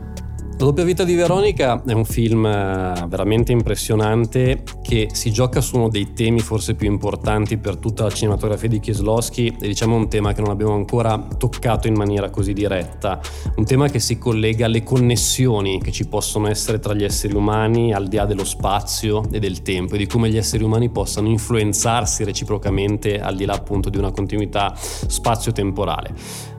La 0.58 0.64
doppia 0.64 0.84
vita 0.84 1.04
di 1.04 1.14
Veronica 1.14 1.82
è 1.84 1.92
un 1.92 2.06
film 2.06 2.46
eh, 2.46 3.04
veramente 3.08 3.52
impressionante 3.52 4.62
che 4.86 5.08
si 5.12 5.32
gioca 5.32 5.60
su 5.60 5.76
uno 5.76 5.88
dei 5.88 6.12
temi 6.12 6.38
forse 6.38 6.76
più 6.76 6.88
importanti 6.88 7.56
per 7.58 7.76
tutta 7.76 8.04
la 8.04 8.10
cinematografia 8.10 8.68
di 8.68 8.78
Kieslowski 8.78 9.56
e 9.60 9.66
diciamo 9.66 9.96
un 9.96 10.08
tema 10.08 10.32
che 10.32 10.40
non 10.40 10.50
abbiamo 10.50 10.74
ancora 10.74 11.18
toccato 11.36 11.88
in 11.88 11.94
maniera 11.94 12.30
così 12.30 12.52
diretta, 12.52 13.20
un 13.56 13.64
tema 13.64 13.88
che 13.88 13.98
si 13.98 14.16
collega 14.16 14.66
alle 14.66 14.84
connessioni 14.84 15.80
che 15.82 15.90
ci 15.90 16.06
possono 16.06 16.46
essere 16.46 16.78
tra 16.78 16.94
gli 16.94 17.02
esseri 17.02 17.34
umani 17.34 17.92
al 17.92 18.06
di 18.06 18.14
là 18.14 18.26
dello 18.26 18.44
spazio 18.44 19.24
e 19.32 19.40
del 19.40 19.62
tempo 19.62 19.96
e 19.96 19.98
di 19.98 20.06
come 20.06 20.30
gli 20.30 20.36
esseri 20.36 20.62
umani 20.62 20.88
possano 20.88 21.26
influenzarsi 21.26 22.22
reciprocamente 22.22 23.20
al 23.20 23.34
di 23.34 23.44
là 23.44 23.54
appunto 23.54 23.90
di 23.90 23.98
una 23.98 24.12
continuità 24.12 24.72
spazio-temporale. 24.76 26.14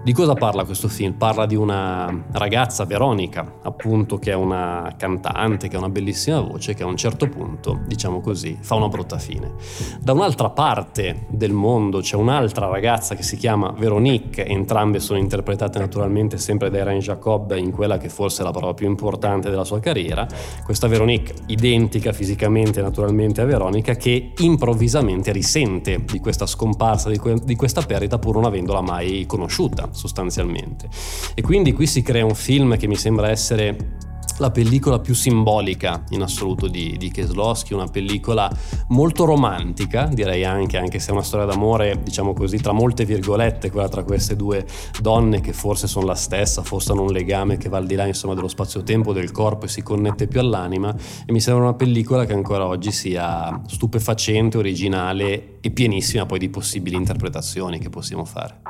Di 0.08 0.14
cosa 0.14 0.36
parla 0.36 0.64
questo 0.64 0.88
film? 0.88 1.16
Parla 1.16 1.46
di 1.46 1.56
una 1.56 2.24
ragazza, 2.32 2.86
Veronica, 2.86 3.60
appunto, 3.62 4.18
che 4.18 4.32
è 4.32 4.36
una 4.36 4.96
cantante, 4.98 5.68
che 5.68 5.76
ha 5.76 5.80
una 5.80 5.90
bellissima 5.90 6.40
voce, 6.40 6.74
che 6.76 6.84
a 6.84 6.86
un 6.86 6.96
certo 6.96 7.28
punto, 7.28 7.82
diciamo 7.86 8.17
così, 8.22 8.58
fa 8.60 8.76
una 8.76 8.88
brutta 8.88 9.18
fine. 9.18 9.54
Da 10.00 10.14
un'altra 10.14 10.50
parte 10.50 11.26
del 11.30 11.52
mondo 11.52 12.00
c'è 12.00 12.16
un'altra 12.16 12.68
ragazza 12.68 13.16
che 13.16 13.24
si 13.24 13.38
chiama 13.38 13.74
Veronique, 13.78 14.46
entrambe 14.46 15.00
sono 15.00 15.20
interpretate 15.20 15.80
naturalmente 15.80 16.38
sempre 16.38 16.70
da 16.70 16.80
Irene 16.80 17.00
Jacob 17.00 17.56
in 17.56 17.72
quella 17.72 17.98
che 17.98 18.10
forse 18.10 18.42
è 18.42 18.46
la 18.46 18.52
prova 18.52 18.74
più 18.74 18.88
importante 18.88 19.50
della 19.50 19.64
sua 19.64 19.80
carriera. 19.80 20.28
Questa 20.64 20.88
Veronique, 20.88 21.34
identica 21.48 22.12
fisicamente 22.14 22.82
naturalmente 22.82 23.42
a 23.42 23.46
Veronica, 23.46 23.96
che 23.96 24.34
improvvisamente 24.38 25.32
risente 25.32 26.04
di 26.04 26.20
questa 26.20 26.46
scomparsa, 26.46 27.10
di, 27.10 27.18
que- 27.18 27.40
di 27.44 27.56
questa 27.56 27.82
perdita 27.82 28.18
pur 28.20 28.36
non 28.36 28.46
avendola 28.46 28.82
mai 28.82 29.26
conosciuta 29.26 29.90
sostanzialmente. 29.92 30.90
E 31.34 31.42
quindi 31.42 31.74
qui 31.74 31.88
si 31.88 32.02
crea 32.02 32.26
un 32.26 32.36
film 32.36 32.78
che 32.78 32.88
mi 32.88 32.96
sembra 32.96 33.30
essere 33.30 33.97
la 34.38 34.52
pellicola 34.52 35.00
più 35.00 35.14
simbolica 35.14 36.04
in 36.10 36.22
assoluto 36.22 36.68
di, 36.68 36.96
di 36.98 37.10
Keslowski, 37.10 37.74
una 37.74 37.88
pellicola 37.88 38.52
molto 38.90 39.26
romantica, 39.26 40.10
direi 40.12 40.44
anche, 40.46 40.78
anche 40.78 41.00
se 41.00 41.10
è 41.10 41.12
una 41.12 41.24
storia 41.24 41.46
d'amore, 41.46 42.02
diciamo 42.04 42.34
così, 42.34 42.58
tra 42.58 42.72
molte 42.72 43.06
virgolette, 43.06 43.72
quella 43.72 43.90
tra 43.90 44.04
queste 44.04 44.36
due 44.36 44.66
donne 45.02 45.42
che 45.42 45.54
forse 45.54 45.88
sono 45.88 46.06
la 46.06 46.16
stessa, 46.16 46.62
forse 46.64 46.92
hanno 46.92 47.04
un 47.04 47.12
legame 47.12 47.58
che 47.58 47.70
va 47.70 47.78
al 47.78 47.86
di 47.86 47.96
là 47.96 48.06
insomma, 48.06 48.34
dello 48.34 48.48
spazio-tempo, 48.48 49.14
del 49.14 49.32
corpo 49.32 49.66
e 49.66 49.70
si 49.70 49.82
connette 49.82 50.28
più 50.28 50.40
all'anima 50.40 50.96
e 51.26 51.32
mi 51.32 51.40
sembra 51.40 51.64
una 51.64 51.74
pellicola 51.74 52.26
che 52.26 52.34
ancora 52.34 52.66
oggi 52.66 52.92
sia 52.92 53.62
stupefacente, 53.68 54.58
originale 54.58 55.60
e 55.62 55.72
pienissima 55.72 56.26
poi 56.26 56.40
di 56.40 56.50
possibili 56.50 56.96
interpretazioni 56.96 57.80
che 57.80 57.90
possiamo 57.90 58.26
fare. 58.26 58.62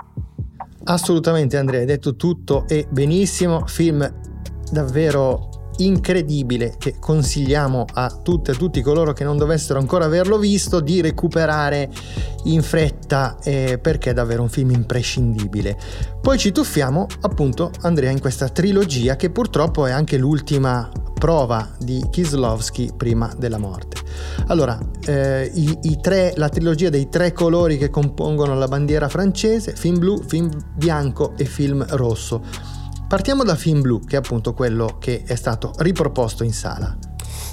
Assolutamente 0.86 1.58
Andrea, 1.58 1.82
hai 1.82 1.86
detto 1.86 2.16
tutto 2.16 2.66
e 2.68 2.88
benissimo, 2.90 3.66
film 3.66 4.10
davvero 4.72 5.57
incredibile 5.78 6.76
che 6.78 6.96
consigliamo 7.00 7.86
a 7.94 8.10
tutte 8.10 8.52
e 8.52 8.56
tutti 8.56 8.82
coloro 8.82 9.14
che 9.14 9.24
non 9.24 9.38
dovessero 9.38 9.80
ancora 9.80 10.06
averlo 10.06 10.38
visto 10.38 10.80
di 10.80 11.02
recuperare 11.02 11.90
in 12.46 12.62
fretta 12.62 13.38
eh, 13.44 13.78
perché 13.82 14.12
è 14.12 14.14
davvero 14.14 14.42
un 14.42 14.50
film 14.50 14.72
imprescindibile. 14.72 15.78
Poi 16.22 16.38
ci 16.38 16.52
tuffiamo 16.52 17.08
appunto 17.22 17.72
Andrea 17.82 18.12
in 18.12 18.20
questa 18.20 18.50
trilogia 18.50 19.16
che 19.16 19.30
purtroppo 19.30 19.86
è 19.86 19.92
anche 19.92 20.18
l'ultima 20.18 20.90
prova 21.18 21.68
di 21.80 22.06
Kislovski 22.10 22.92
prima 22.96 23.34
della 23.38 23.58
morte. 23.58 23.98
Allora, 24.48 24.78
eh, 25.06 25.50
i, 25.54 25.78
i 25.84 26.00
tre, 26.00 26.34
la 26.36 26.50
trilogia 26.50 26.90
dei 26.90 27.10
tre 27.10 27.34
colori 27.34 27.78
che 27.78 27.90
compongono 27.90 28.56
la 28.56 28.68
bandiera 28.68 29.10
francese, 29.10 29.74
film 29.76 30.00
blu, 30.00 30.22
film 30.22 30.50
bianco 30.76 31.34
e 31.36 31.46
film 31.46 31.86
rosso. 31.90 32.76
Partiamo 33.08 33.44
da 33.44 33.56
film 33.56 33.82
blu, 33.82 34.02
che 34.02 34.16
è 34.16 34.20
appunto 34.20 34.54
quello 34.54 34.98
che 35.00 35.24
è 35.26 35.36
stato 35.36 35.72
riproposto 35.78 36.44
in 36.44 36.52
sala. 36.52 36.98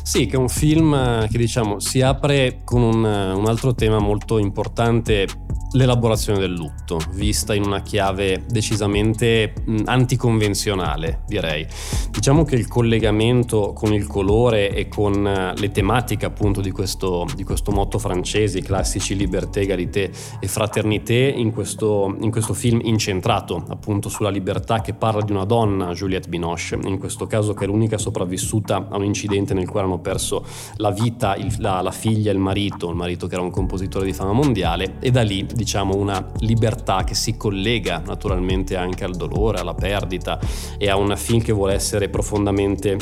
Sì, 0.03 0.27
che 0.27 0.35
è 0.35 0.39
un 0.39 0.49
film 0.49 1.29
che 1.29 1.39
diciamo 1.39 1.79
si 1.79 2.03
apre 2.03 2.63
con 2.65 2.83
un, 2.83 3.05
un 3.05 3.47
altro 3.47 3.73
tema 3.73 3.99
molto 3.99 4.39
importante 4.39 5.27
l'elaborazione 5.75 6.39
del 6.39 6.53
lutto, 6.53 6.99
vista 7.13 7.55
in 7.55 7.65
una 7.65 7.83
chiave 7.83 8.45
decisamente 8.49 9.53
anticonvenzionale, 9.85 11.23
direi. 11.27 11.67
Diciamo 12.11 12.45
che 12.45 12.57
il 12.57 12.69
collegamento 12.69 13.73
con 13.73 13.93
il 13.93 14.07
colore 14.07 14.73
e 14.73 14.89
con 14.89 15.27
eh, 15.27 15.53
le 15.57 15.71
tematiche 15.71 16.27
appunto 16.27 16.61
di 16.61 16.71
questo, 16.71 17.27
di 17.35 17.45
questo 17.45 17.73
motto 17.73 17.99
francese, 17.99 18.59
i 18.59 18.63
classici 18.63 19.17
liberté, 19.17 19.61
égalité 19.61 20.11
e 20.41 20.47
fraternité, 20.49 21.15
in 21.15 21.53
questo, 21.53 22.17
in 22.21 22.31
questo 22.31 22.55
film 22.55 22.81
incentrato 22.83 23.65
appunto 23.69 24.09
sulla 24.09 24.31
libertà 24.31 24.81
che 24.81 24.95
parla 24.95 25.23
di 25.23 25.33
una 25.33 25.45
donna, 25.45 25.93
Juliette 25.93 26.29
Binoche, 26.29 26.79
in 26.85 26.99
questo 26.99 27.27
caso 27.27 27.53
che 27.53 27.65
è 27.65 27.67
l'unica 27.67 27.99
sopravvissuta 27.99 28.87
a 28.91 28.97
un 28.97 29.05
incidente 29.05 29.55
nel 29.55 29.69
quale 29.69 29.87
hanno 29.87 29.99
perso 29.99 30.45
la 30.77 30.91
vita 30.91 31.35
il, 31.35 31.53
la, 31.59 31.81
la 31.81 31.91
figlia 31.91 32.31
e 32.31 32.35
il 32.35 32.41
marito, 32.41 32.89
il 32.89 32.97
marito 32.97 33.27
che 33.27 33.35
era 33.35 33.43
un 33.43 33.51
compositore 33.51 34.07
di 34.07 34.13
fama 34.13 34.33
mondiale, 34.33 34.97
e 35.01 35.11
da 35.11 35.23
lì 35.23 35.45
diciamo 35.65 35.97
una 35.97 36.31
libertà 36.41 37.05
che 37.05 37.15
si 37.15 37.39
collega 37.39 38.03
naturalmente 38.05 38.77
anche 38.77 39.03
al 39.05 39.15
dolore, 39.15 39.61
alla 39.61 39.73
perdita 39.73 40.39
e 40.77 40.91
a 40.91 40.97
un 40.97 41.17
film 41.17 41.41
che 41.41 41.53
vuole 41.53 41.73
essere 41.73 42.11
profondamente 42.11 42.99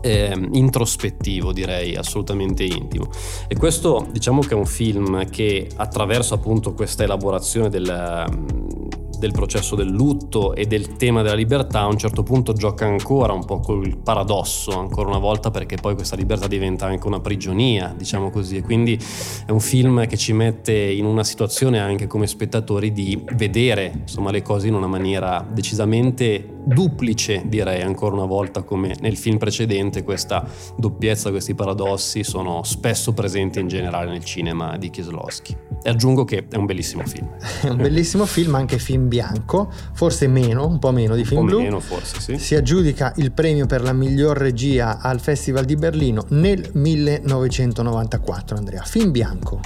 eh, 0.00 0.48
introspettivo, 0.52 1.52
direi, 1.52 1.94
assolutamente 1.94 2.64
intimo. 2.64 3.10
E 3.46 3.54
questo 3.56 4.06
diciamo 4.10 4.40
che 4.40 4.54
è 4.54 4.54
un 4.54 4.64
film 4.64 5.28
che 5.28 5.68
attraverso 5.76 6.32
appunto 6.32 6.72
questa 6.72 7.04
elaborazione 7.04 7.68
del, 7.68 9.01
del 9.22 9.30
processo 9.30 9.76
del 9.76 9.88
lutto 9.88 10.52
e 10.52 10.66
del 10.66 10.96
tema 10.96 11.22
della 11.22 11.36
libertà 11.36 11.82
a 11.82 11.86
un 11.86 11.96
certo 11.96 12.24
punto 12.24 12.54
gioca 12.54 12.86
ancora 12.86 13.32
un 13.32 13.44
po' 13.44 13.60
col 13.60 13.96
paradosso, 13.98 14.76
ancora 14.76 15.10
una 15.10 15.18
volta 15.18 15.52
perché 15.52 15.76
poi 15.76 15.94
questa 15.94 16.16
libertà 16.16 16.48
diventa 16.48 16.86
anche 16.86 17.06
una 17.06 17.20
prigionia, 17.20 17.94
diciamo 17.96 18.30
così, 18.30 18.56
e 18.56 18.62
quindi 18.62 18.98
è 19.46 19.52
un 19.52 19.60
film 19.60 20.08
che 20.08 20.16
ci 20.16 20.32
mette 20.32 20.72
in 20.72 21.04
una 21.04 21.22
situazione 21.22 21.78
anche 21.78 22.08
come 22.08 22.26
spettatori 22.26 22.90
di 22.90 23.22
vedere 23.36 23.92
insomma 24.00 24.32
le 24.32 24.42
cose 24.42 24.66
in 24.66 24.74
una 24.74 24.88
maniera 24.88 25.46
decisamente 25.48 26.61
duplice, 26.64 27.42
direi 27.46 27.82
ancora 27.82 28.14
una 28.14 28.24
volta 28.24 28.62
come 28.62 28.94
nel 29.00 29.16
film 29.16 29.38
precedente, 29.38 30.02
questa 30.02 30.46
doppiezza, 30.76 31.30
questi 31.30 31.54
paradossi 31.54 32.22
sono 32.22 32.62
spesso 32.62 33.12
presenti 33.12 33.60
in 33.60 33.68
generale 33.68 34.10
nel 34.10 34.24
cinema 34.24 34.76
di 34.76 34.90
Kieslowski. 34.90 35.56
E 35.82 35.90
aggiungo 35.90 36.24
che 36.24 36.46
è 36.48 36.56
un 36.56 36.66
bellissimo 36.66 37.04
film. 37.04 37.28
È 37.62 37.68
un 37.68 37.76
bellissimo 37.76 38.24
film, 38.24 38.54
anche 38.54 38.78
film 38.78 39.08
bianco, 39.08 39.70
forse 39.92 40.28
meno, 40.28 40.66
un 40.66 40.78
po' 40.78 40.92
meno 40.92 41.16
di 41.16 41.24
film 41.24 41.46
blu. 41.46 41.60
Meno, 41.60 41.80
forse, 41.80 42.20
sì. 42.20 42.38
Si 42.38 42.54
aggiudica 42.54 43.12
il 43.16 43.32
premio 43.32 43.66
per 43.66 43.82
la 43.82 43.92
miglior 43.92 44.36
regia 44.36 44.98
al 45.00 45.20
Festival 45.20 45.64
di 45.64 45.74
Berlino 45.74 46.24
nel 46.28 46.70
1994, 46.72 48.56
Andrea. 48.56 48.82
Film 48.82 49.10
bianco. 49.10 49.60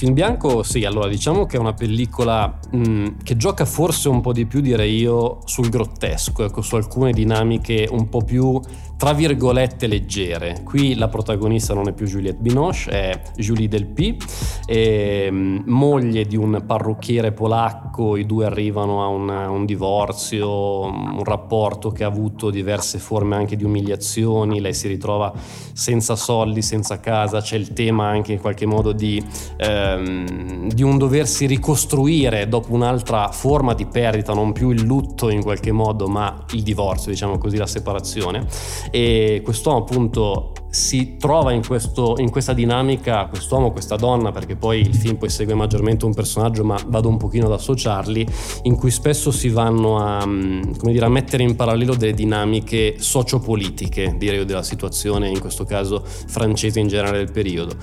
Film 0.00 0.14
bianco, 0.14 0.62
sì, 0.62 0.86
allora 0.86 1.08
diciamo 1.08 1.44
che 1.44 1.58
è 1.58 1.60
una 1.60 1.74
pellicola 1.74 2.58
mh, 2.70 3.22
che 3.22 3.36
gioca 3.36 3.66
forse 3.66 4.08
un 4.08 4.22
po' 4.22 4.32
di 4.32 4.46
più, 4.46 4.62
direi 4.62 4.96
io, 4.96 5.40
sul 5.44 5.68
grottesco, 5.68 6.42
ecco, 6.42 6.62
su 6.62 6.76
alcune 6.76 7.12
dinamiche 7.12 7.86
un 7.90 8.08
po' 8.08 8.22
più 8.22 8.58
tra 9.00 9.14
virgolette 9.14 9.86
leggere. 9.86 10.60
Qui 10.62 10.94
la 10.94 11.08
protagonista 11.08 11.72
non 11.72 11.88
è 11.88 11.92
più 11.94 12.04
Juliette 12.04 12.38
Binoche, 12.38 12.90
è 12.90 13.22
Julie 13.36 13.66
Delpy, 13.66 14.18
e, 14.66 15.30
moglie 15.30 16.26
di 16.26 16.36
un 16.36 16.62
parrucchiere 16.66 17.32
polacco, 17.32 18.16
i 18.16 18.26
due 18.26 18.44
arrivano 18.44 19.02
a 19.02 19.06
un, 19.06 19.28
un, 19.28 19.64
divorzio, 19.64 20.82
un 20.82 21.24
rapporto 21.24 21.90
che 21.92 22.04
ha 22.04 22.08
avuto 22.08 22.50
diverse 22.50 22.98
forme 22.98 23.36
anche 23.36 23.56
di 23.56 23.64
umiliazioni, 23.64 24.60
lei 24.60 24.74
si 24.74 24.88
ritrova 24.88 25.32
senza 25.72 26.14
soldi, 26.14 26.60
senza 26.60 27.00
casa, 27.00 27.40
c'è 27.40 27.56
il 27.56 27.72
tema 27.72 28.06
anche 28.06 28.32
in 28.32 28.38
qualche 28.38 28.66
modo 28.66 28.92
di... 28.92 29.22
Eh, 29.56 29.89
ehm, 29.92 30.72
di 30.72 30.82
un 30.82 30.98
doversi 30.98 31.46
ricostruire 31.46 32.48
dopo 32.48 32.72
un'altra 32.72 33.30
forma 33.32 33.74
di 33.74 33.86
perdita, 33.86 34.32
non 34.32 34.52
più 34.52 34.70
il 34.70 34.82
lutto 34.82 35.28
in 35.28 35.42
qualche 35.42 35.72
modo, 35.72 36.06
ma 36.06 36.44
il 36.52 36.62
divorzio, 36.62 37.10
diciamo 37.10 37.38
così, 37.38 37.56
la 37.56 37.66
separazione. 37.66 38.46
E 38.90 39.40
quest'uomo 39.44 39.78
appunto 39.78 40.52
si 40.70 41.16
trova 41.16 41.52
in, 41.52 41.66
questo, 41.66 42.14
in 42.18 42.30
questa 42.30 42.52
dinamica, 42.52 43.26
quest'uomo, 43.26 43.72
questa 43.72 43.96
donna, 43.96 44.30
perché 44.30 44.54
poi 44.54 44.80
il 44.80 44.94
film 44.94 45.16
poi 45.16 45.28
segue 45.28 45.54
maggiormente 45.54 46.04
un 46.04 46.14
personaggio, 46.14 46.64
ma 46.64 46.78
vado 46.86 47.08
un 47.08 47.16
pochino 47.16 47.46
ad 47.46 47.52
associarli, 47.52 48.26
in 48.62 48.76
cui 48.76 48.90
spesso 48.90 49.32
si 49.32 49.48
vanno 49.48 49.98
a, 49.98 50.24
mm, 50.24 50.62
dire, 50.82 51.04
a 51.04 51.08
mettere 51.08 51.42
in 51.42 51.56
parallelo 51.56 51.96
delle 51.96 52.14
dinamiche 52.14 52.94
sociopolitiche, 52.98 54.14
direi, 54.16 54.44
della 54.44 54.62
situazione, 54.62 55.28
in 55.28 55.40
questo 55.40 55.64
caso 55.64 56.02
francese 56.04 56.78
in 56.78 56.86
generale 56.86 57.18
del 57.18 57.32
periodo. 57.32 57.74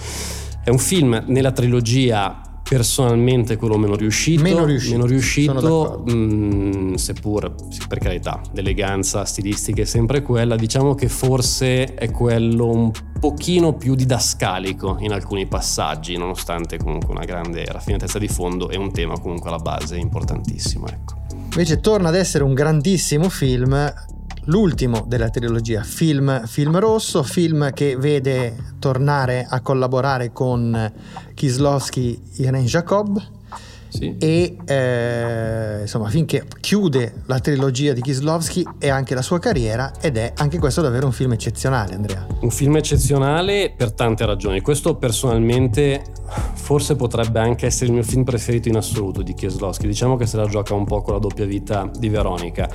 È 0.67 0.69
un 0.69 0.79
film 0.79 1.23
nella 1.27 1.53
trilogia 1.53 2.41
personalmente 2.61 3.55
quello 3.55 3.77
meno 3.77 3.95
riuscito. 3.95 4.43
Meno 4.43 4.65
riuscito. 4.65 4.95
Meno 4.95 5.05
riuscito 5.07 6.03
mh, 6.05 6.11
mm, 6.11 6.93
seppur, 6.95 7.55
per 7.87 7.99
carità, 7.99 8.41
l'eleganza 8.51 9.23
stilistica 9.23 9.83
è 9.83 9.85
sempre 9.85 10.21
quella. 10.21 10.57
Diciamo 10.57 10.93
che 10.93 11.07
forse 11.07 11.93
è 11.93 12.11
quello 12.11 12.69
un 12.69 12.91
pochino 13.17 13.75
più 13.75 13.95
didascalico 13.95 14.97
in 14.99 15.13
alcuni 15.13 15.47
passaggi, 15.47 16.17
nonostante 16.17 16.75
comunque 16.75 17.11
una 17.11 17.23
grande 17.23 17.63
raffinatezza 17.63 18.19
di 18.19 18.27
fondo 18.27 18.69
e 18.69 18.75
un 18.75 18.91
tema 18.91 19.17
comunque 19.17 19.47
alla 19.47 19.59
base 19.59 19.95
importantissimo. 19.95 20.85
Ecco. 20.87 21.15
Invece 21.43 21.79
torna 21.79 22.09
ad 22.09 22.15
essere 22.15 22.43
un 22.43 22.53
grandissimo 22.53 23.29
film 23.29 23.73
l'ultimo 24.47 25.05
della 25.07 25.29
trilogia, 25.29 25.83
film, 25.83 26.45
film 26.45 26.79
rosso, 26.79 27.23
film 27.23 27.71
che 27.73 27.95
vede 27.95 28.75
tornare 28.79 29.45
a 29.49 29.61
collaborare 29.61 30.31
con 30.31 30.91
Kislovski 31.33 32.21
Irene 32.37 32.63
Jacob 32.63 33.35
sì. 33.89 34.15
e 34.17 34.57
eh, 34.65 35.81
insomma 35.81 36.09
finché 36.09 36.45
chiude 36.59 37.23
la 37.25 37.39
trilogia 37.39 37.93
di 37.93 38.01
Kislovski 38.01 38.67
e 38.79 38.89
anche 38.89 39.15
la 39.15 39.21
sua 39.21 39.39
carriera 39.39 39.91
ed 40.01 40.17
è 40.17 40.33
anche 40.35 40.59
questo 40.59 40.81
davvero 40.81 41.05
un 41.05 41.11
film 41.11 41.33
eccezionale 41.33 41.95
Andrea. 41.95 42.25
Un 42.41 42.49
film 42.49 42.77
eccezionale 42.77 43.73
per 43.75 43.91
tante 43.93 44.25
ragioni, 44.25 44.61
questo 44.61 44.95
personalmente 44.95 46.03
forse 46.53 46.95
potrebbe 46.95 47.39
anche 47.39 47.65
essere 47.65 47.87
il 47.87 47.93
mio 47.93 48.03
film 48.03 48.23
preferito 48.23 48.67
in 48.67 48.75
assoluto 48.75 49.21
di 49.21 49.33
Kieslowski, 49.33 49.87
diciamo 49.87 50.17
che 50.17 50.25
se 50.25 50.37
la 50.37 50.47
gioca 50.47 50.73
un 50.73 50.85
po' 50.85 51.01
con 51.01 51.13
la 51.13 51.19
doppia 51.19 51.45
vita 51.45 51.89
di 51.97 52.09
Veronica. 52.09 52.69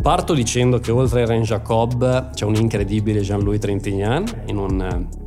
Parto 0.00 0.34
dicendo 0.34 0.78
che 0.78 0.90
oltre 0.90 1.22
a 1.22 1.26
Ren 1.26 1.42
Jacob 1.42 2.30
c'è 2.30 2.44
un 2.44 2.54
incredibile 2.54 3.20
Jean-Louis 3.20 3.60
Trintignant 3.60 4.42
in 4.46 4.58
un 4.58 5.20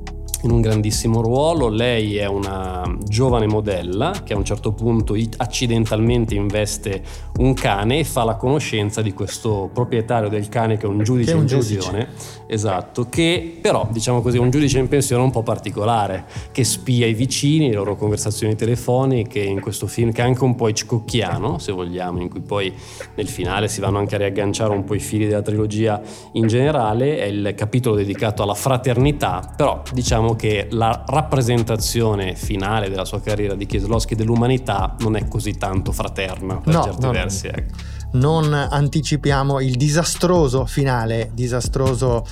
in 0.46 0.52
un 0.52 0.62
grandissimo 0.62 1.22
ruolo. 1.22 1.68
Lei 1.68 2.18
è 2.18 2.26
una 2.26 2.84
giovane 3.04 3.48
modella 3.48 4.14
che 4.24 4.34
a 4.34 4.38
un 4.38 4.46
certo 4.46 4.72
punto 4.72 5.16
accidentalmente 5.38 6.36
investe 6.36 7.02
un 7.38 7.54
cane 7.54 8.00
e 8.00 8.04
fa 8.04 8.24
la 8.24 8.36
conoscenza 8.36 9.02
di 9.02 9.14
questo 9.14 9.70
proprietario 9.74 10.30
del 10.30 10.48
cane 10.48 10.78
che 10.78 10.86
è 10.86 10.90
un 10.90 11.04
giudice 11.04 11.32
è 11.32 11.34
un 11.34 11.42
in 11.42 11.48
pensione. 11.48 12.08
Esatto, 12.48 13.08
che 13.10 13.58
però 13.60 13.88
diciamo 13.92 14.22
così 14.22 14.38
è 14.38 14.40
un 14.40 14.52
giudice 14.52 14.80
in 14.80 14.88
pensione 14.88 15.24
un 15.24 15.32
po' 15.32 15.44
particolare, 15.44 16.26
che 16.52 16.64
spia 16.64 17.08
i 17.08 17.14
vicini, 17.14 17.70
le 17.70 17.76
loro 17.76 17.96
conversazioni 17.96 18.56
telefoniche 18.56 19.40
in 19.40 19.60
questo 19.60 19.88
film 19.88 20.12
che 20.12 20.22
è 20.22 20.26
anche 20.26 20.44
un 20.44 20.56
po' 20.56 20.70
Hitchcockiano, 20.70 21.58
se 21.58 21.72
vogliamo, 21.72 22.22
in 22.22 22.30
cui 22.30 22.42
poi 22.42 22.72
nel 23.16 23.28
finale 23.28 23.68
si 23.68 23.82
vanno 23.82 23.98
anche 23.98 24.16
a 24.16 24.20
riagganciare 24.20 24.72
un 24.72 24.84
po' 24.84 24.94
i 24.94 25.00
fili 25.00 25.26
della 25.26 25.42
trilogia 25.42 26.00
in 26.34 26.48
generale, 26.48 27.18
è 27.18 27.26
il 27.26 27.54
capitolo 27.56 27.96
dedicato 27.96 28.44
alla 28.44 28.54
fraternità, 28.54 29.54
però 29.56 29.82
diciamo 29.92 30.35
che 30.36 30.68
la 30.72 31.04
rappresentazione 31.08 32.36
finale 32.36 32.90
della 32.90 33.06
sua 33.06 33.22
carriera 33.22 33.56
di 33.56 33.66
Kieslowski 33.66 34.16
dell'umanità 34.16 34.96
non 35.00 35.16
è 35.16 35.28
così 35.28 35.54
tanto 35.54 35.92
fraterna 35.92 36.58
per 36.58 36.74
no, 36.74 36.84
certi 36.84 37.06
no, 37.06 37.12
versi. 37.12 37.48
Ecco. 37.48 37.74
Non 38.12 38.54
anticipiamo 38.54 39.60
il 39.60 39.76
disastroso 39.76 40.66
finale, 40.66 41.32
disastroso 41.34 42.26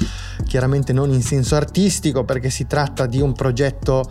chiaramente 0.45 0.93
non 0.93 1.11
in 1.11 1.21
senso 1.21 1.55
artistico 1.55 2.23
perché 2.23 2.49
si 2.49 2.67
tratta 2.67 3.05
di 3.05 3.19
un 3.19 3.33
progetto 3.33 4.09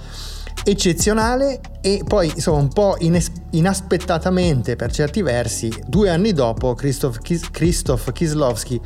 eccezionale 0.64 1.60
e 1.80 2.02
poi 2.06 2.30
insomma 2.34 2.58
un 2.58 2.68
po' 2.68 2.96
ines- 2.98 3.32
inaspettatamente 3.50 4.76
per 4.76 4.92
certi 4.92 5.22
versi 5.22 5.72
due 5.86 6.10
anni 6.10 6.32
dopo 6.32 6.74
Krzysztof, 6.74 7.18
Kis- 7.18 7.50
Krzysztof 7.50 8.12
Kieslowski 8.12 8.80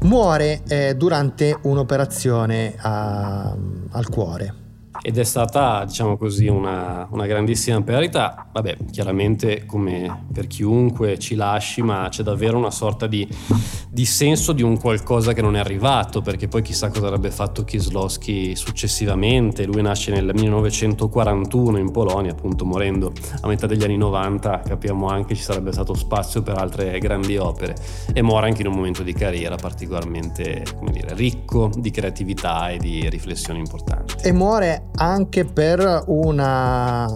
muore 0.00 0.62
eh, 0.68 0.94
durante 0.96 1.56
un'operazione 1.62 2.74
a, 2.78 3.56
al 3.90 4.08
cuore 4.08 4.66
ed 5.00 5.16
è 5.16 5.24
stata, 5.24 5.84
diciamo 5.84 6.16
così, 6.16 6.46
una, 6.48 7.06
una, 7.10 7.26
grandissima 7.26 7.80
perdita. 7.82 8.48
Vabbè, 8.52 8.76
chiaramente 8.90 9.64
come 9.66 10.24
per 10.32 10.46
chiunque 10.46 11.18
ci 11.18 11.34
lasci, 11.34 11.82
ma 11.82 12.08
c'è 12.10 12.22
davvero 12.22 12.58
una 12.58 12.70
sorta 12.70 13.06
di, 13.06 13.26
di, 13.88 14.04
senso 14.04 14.52
di 14.52 14.62
un 14.62 14.78
qualcosa 14.78 15.32
che 15.32 15.42
non 15.42 15.56
è 15.56 15.58
arrivato, 15.58 16.20
perché 16.20 16.48
poi 16.48 16.62
chissà 16.62 16.90
cosa 16.90 17.06
avrebbe 17.06 17.30
fatto 17.30 17.64
Kislowski 17.64 18.56
successivamente. 18.56 19.64
Lui 19.66 19.82
nasce 19.82 20.10
nel 20.10 20.30
1941 20.34 21.78
in 21.78 21.90
Polonia, 21.90 22.32
appunto 22.32 22.64
morendo 22.64 23.12
a 23.40 23.46
metà 23.46 23.66
degli 23.66 23.84
anni 23.84 23.96
90, 23.96 24.62
capiamo 24.66 25.06
anche 25.06 25.34
ci 25.34 25.42
sarebbe 25.42 25.72
stato 25.72 25.94
spazio 25.94 26.42
per 26.42 26.58
altre 26.58 26.98
grandi 26.98 27.36
opere. 27.36 27.76
E 28.12 28.22
muore 28.22 28.46
anche 28.46 28.62
in 28.62 28.68
un 28.68 28.74
momento 28.74 29.02
di 29.02 29.12
carriera 29.12 29.56
particolarmente, 29.56 30.64
come 30.76 30.90
dire, 30.90 31.14
ricco 31.14 31.70
di 31.76 31.90
creatività 31.90 32.70
e 32.70 32.78
di 32.78 33.08
riflessioni 33.08 33.58
importanti. 33.58 34.14
E 34.22 34.32
muore 34.32 34.87
anche 34.98 35.44
per 35.44 36.04
una, 36.06 37.06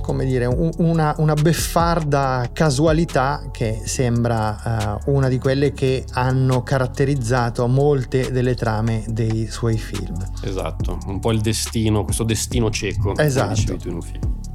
come 0.00 0.24
dire, 0.24 0.46
una, 0.46 1.14
una 1.18 1.34
beffarda 1.34 2.50
casualità 2.52 3.48
che 3.52 3.82
sembra 3.84 5.00
uh, 5.06 5.12
una 5.12 5.28
di 5.28 5.38
quelle 5.38 5.72
che 5.72 6.04
hanno 6.12 6.62
caratterizzato 6.62 7.66
molte 7.66 8.30
delle 8.32 8.54
trame 8.54 9.04
dei 9.08 9.46
suoi 9.48 9.78
film. 9.78 10.16
Esatto, 10.42 10.98
un 11.06 11.20
po' 11.20 11.32
il 11.32 11.40
destino, 11.40 12.04
questo 12.04 12.24
destino 12.24 12.70
cieco. 12.70 13.16
Esatto. 13.16 13.76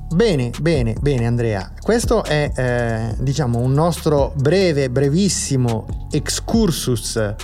Bene, 0.09 0.51
bene, 0.61 0.95
bene 1.01 1.27
Andrea. 1.27 1.69
Questo 1.81 2.23
è 2.23 2.49
eh, 2.55 3.15
diciamo 3.19 3.59
un 3.59 3.73
nostro 3.73 4.31
breve, 4.37 4.89
brevissimo 4.89 6.07
excursus 6.11 7.35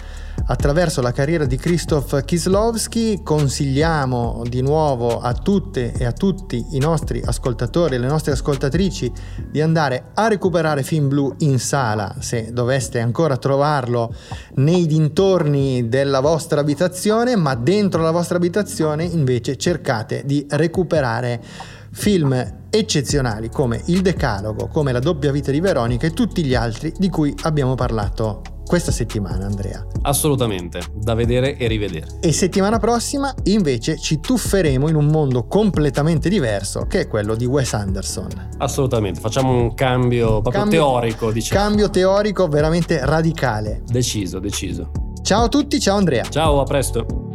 attraverso 0.45 1.01
la 1.01 1.11
carriera 1.11 1.45
di 1.45 1.57
Krzysztof 1.57 2.23
Kislovski. 2.23 3.19
Consigliamo 3.21 4.43
di 4.47 4.61
nuovo 4.61 5.19
a 5.19 5.33
tutte 5.33 5.91
e 5.91 6.05
a 6.05 6.13
tutti 6.13 6.65
i 6.71 6.79
nostri 6.79 7.21
ascoltatori 7.23 7.95
e 7.95 7.97
le 7.97 8.07
nostre 8.07 8.31
ascoltatrici 8.31 9.11
di 9.51 9.59
andare 9.59 10.11
a 10.13 10.29
recuperare 10.29 10.83
Film 10.83 11.09
Blu 11.09 11.35
in 11.39 11.59
sala 11.59 12.15
se 12.19 12.53
doveste 12.53 13.01
ancora 13.01 13.35
trovarlo 13.35 14.15
nei 14.55 14.85
dintorni 14.85 15.89
della 15.89 16.21
vostra 16.21 16.61
abitazione, 16.61 17.35
ma 17.35 17.55
dentro 17.55 18.01
la 18.01 18.11
vostra 18.11 18.37
abitazione 18.37 19.03
invece 19.03 19.57
cercate 19.57 20.23
di 20.25 20.45
recuperare 20.49 21.81
film 21.93 22.61
eccezionali 22.69 23.49
come 23.49 23.81
Il 23.85 24.01
Decalogo, 24.01 24.67
come 24.67 24.91
La 24.91 24.99
doppia 24.99 25.31
vita 25.31 25.51
di 25.51 25.59
Veronica 25.59 26.07
e 26.07 26.11
tutti 26.11 26.43
gli 26.43 26.55
altri 26.55 26.91
di 26.97 27.09
cui 27.09 27.33
abbiamo 27.43 27.75
parlato 27.75 28.41
questa 28.65 28.91
settimana, 28.91 29.45
Andrea. 29.45 29.85
Assolutamente, 30.03 30.81
da 30.95 31.13
vedere 31.13 31.57
e 31.57 31.67
rivedere. 31.67 32.07
E 32.21 32.31
settimana 32.31 32.79
prossima 32.79 33.33
invece 33.43 33.97
ci 33.99 34.19
tufferemo 34.19 34.87
in 34.89 34.95
un 34.95 35.05
mondo 35.07 35.45
completamente 35.47 36.29
diverso, 36.29 36.85
che 36.87 37.01
è 37.01 37.07
quello 37.07 37.35
di 37.35 37.45
Wes 37.45 37.73
Anderson. 37.73 38.29
Assolutamente, 38.57 39.19
facciamo 39.19 39.51
un 39.51 39.73
cambio 39.75 40.41
proprio 40.41 40.61
cambio, 40.63 40.79
teorico, 40.79 41.31
diciamo. 41.31 41.61
Cambio 41.61 41.89
teorico 41.89 42.47
veramente 42.47 43.05
radicale. 43.05 43.83
Deciso, 43.85 44.39
deciso. 44.39 44.91
Ciao 45.21 45.43
a 45.43 45.47
tutti, 45.49 45.79
ciao 45.79 45.97
Andrea. 45.97 46.23
Ciao, 46.23 46.59
a 46.59 46.63
presto. 46.63 47.32